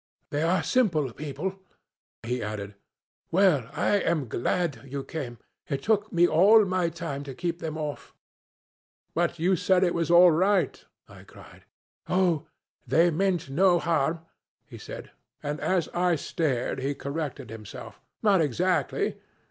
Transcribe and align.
'They 0.31 0.41
are 0.41 0.63
simple 0.63 1.13
people,' 1.13 1.59
he 2.23 2.41
added; 2.41 2.73
'well, 3.29 3.69
I 3.71 3.99
am 3.99 4.27
glad 4.27 4.81
you 4.85 5.03
came. 5.03 5.37
It 5.69 5.83
took 5.83 6.11
me 6.11 6.27
all 6.27 6.65
my 6.65 6.89
time 6.89 7.21
to 7.23 7.35
keep 7.35 7.59
them 7.59 7.77
off.' 7.77 8.11
'But 9.13 9.37
you 9.37 9.55
said 9.55 9.83
it 9.83 9.93
was 9.93 10.09
all 10.09 10.31
right,' 10.31 10.83
I 11.07 11.23
cried. 11.23 11.65
'Oh, 12.09 12.47
they 12.87 13.11
meant 13.11 13.51
no 13.51 13.77
harm,' 13.77 14.21
he 14.65 14.79
said; 14.79 15.11
and 15.43 15.59
as 15.59 15.87
I 15.89 16.15
stared 16.15 16.79
he 16.79 16.95
corrected 16.95 17.51
himself, 17.51 18.01
'Not 18.23 18.41
exactly.' 18.41 19.21